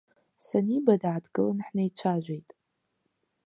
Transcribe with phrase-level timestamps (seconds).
[0.45, 2.49] Саниба, дааҭгылан, ҳнеицәажәеит.